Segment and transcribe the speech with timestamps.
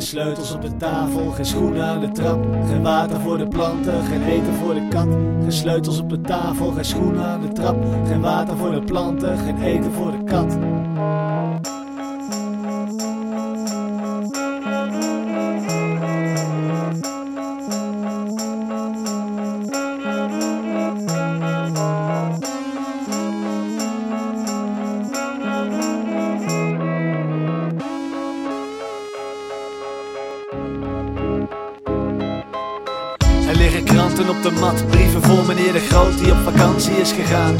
[0.00, 2.44] sleutels op de tafel, geen schoenen aan de trap.
[2.68, 5.08] Geen water voor de planten, geen eten voor de kat.
[5.42, 7.84] Geen sleutels op de tafel, geen schoenen aan de trap.
[8.06, 10.58] Geen water voor de planten, geen eten voor de kat.
[33.82, 37.54] Kranten op de mat, brieven voor meneer de Groot die op vakantie is gegaan.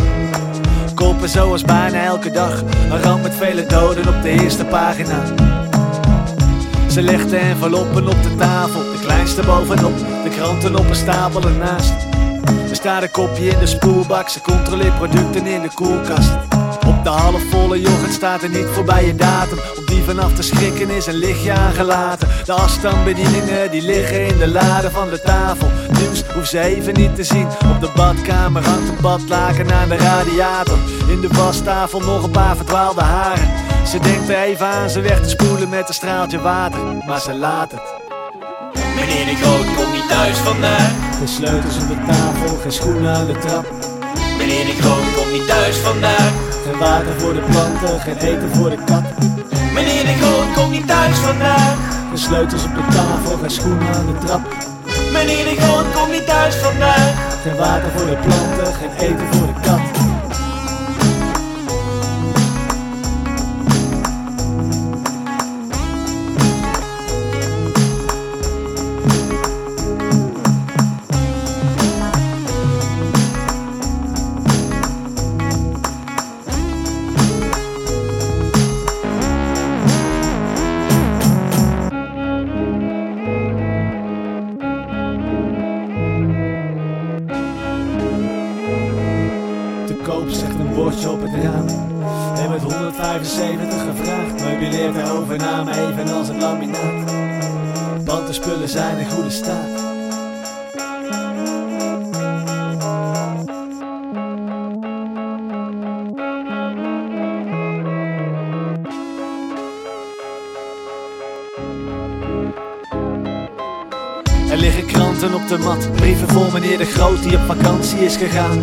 [0.95, 5.23] Kopen zoals bijna elke dag, een ramp met vele doden op de eerste pagina.
[6.91, 11.42] Ze legt de enveloppen op de tafel, de kleinste bovenop, de kranten op een stapel
[11.42, 11.95] ernaast.
[12.69, 16.33] Er staat een kopje in de spoelbak, ze controleert producten in de koelkast.
[16.86, 19.58] Op de halfvolle yoghurt staat er niet voorbij je datum.
[19.77, 22.28] Op die vanaf te schrikken is een lichtje aangelaten.
[22.45, 25.70] De afstandsbedieningen die liggen in de laden van de tafel.
[25.98, 27.47] Nieuws hoeft ze even niet te zien.
[27.47, 30.78] Op de badkamer hangt een badlaken aan de radiator.
[31.08, 33.48] In de wastafel nog een paar verdwaalde haren.
[33.86, 36.80] Ze denkt er even aan ze weg te spoelen met een straaltje water.
[37.06, 38.05] Maar ze laat het.
[38.97, 40.91] Meneer de Groot komt niet thuis vandaag.
[41.19, 43.67] Geen sleutels op de tafel, geen schoenen aan de trap.
[44.39, 46.33] Meneer de Groot komt niet thuis vandaag.
[46.64, 49.05] Geen water voor de planten, geen eten voor de kat.
[49.74, 51.77] Meneer de Groot komt niet thuis vandaag.
[52.08, 54.75] Geen sleutels op de tafel, geen schoenen aan de trap.
[55.27, 57.41] Meneer de Groot komt niet thuis vandaag.
[57.42, 60.05] Geen water voor de planten, geen eten voor de kat.
[90.06, 91.67] Koop zegt een bordje op het raam.
[92.36, 97.12] En met 175 gevraagd, meubileert de overname evenals het laminaat.
[98.05, 99.84] Want de spullen zijn in goede staat.
[114.50, 118.16] Er liggen kranten op de mat, brieven voor meneer de Groot die op vakantie is
[118.16, 118.61] gegaan.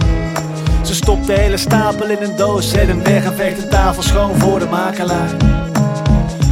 [0.83, 4.03] Ze stopt de hele stapel in een doos, zet hem weg en veegt de tafel
[4.03, 5.29] schoon voor de makelaar.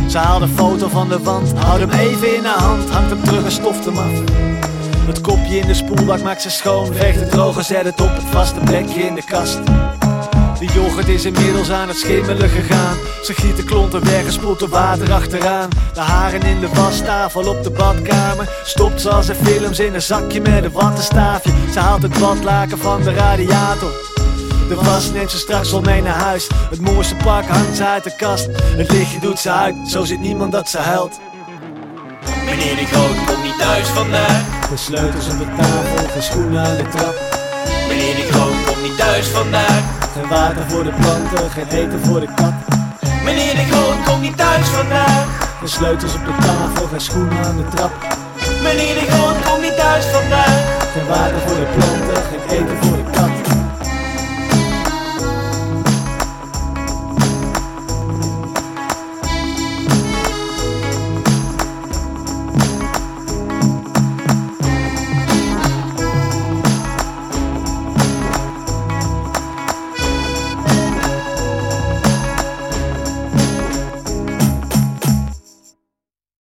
[0.10, 3.24] Ze haalt een foto van de wand, houdt hem even in haar hand, hangt hem
[3.24, 4.12] terug en stoft hem af.
[5.06, 8.16] Het kopje in de spoelbak maakt ze schoon, veegt het droog en zet het op
[8.16, 9.60] het vaste plekje in de kast.
[10.60, 12.98] De yoghurt is inmiddels aan het schimmelen gegaan.
[13.24, 15.70] Ze giet de klonten weg en spoelt er water achteraan.
[15.94, 18.50] De haren in de wastafel op de badkamer.
[18.64, 21.52] Stopt ze als in films in een zakje met een wattenstaafje.
[21.74, 24.11] Ze haalt het badlaken van de radiator.
[24.72, 26.50] De was neemt ze straks wel mee naar huis.
[26.70, 28.48] Het mooiste pak hangt ze uit de kast.
[28.54, 31.20] Het lichtje doet ze uit, zo zit niemand dat ze huilt.
[32.46, 34.70] Meneer de Groot komt niet thuis vandaag.
[34.70, 37.16] De sleutels op de tafel, geen schoenen aan de trap.
[37.88, 39.82] Meneer de Groot komt niet thuis vandaag.
[40.14, 42.54] Geen water voor de planten, geen eten voor de kat.
[43.24, 45.26] Meneer de Groot komt niet thuis vandaag.
[45.62, 47.92] De sleutels op de tafel, geen schoenen aan de trap.
[48.64, 50.60] Meneer de Groot komt niet thuis vandaag.
[50.94, 52.12] Geen water voor de planten,